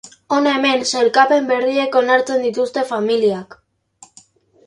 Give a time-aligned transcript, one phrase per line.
[0.35, 3.57] Hona hemen sailkapen berriek onartzen dituzte familiak.